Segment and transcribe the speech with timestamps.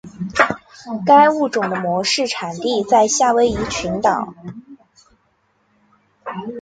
[1.05, 4.33] 该物种的模式产地在夏威夷群岛。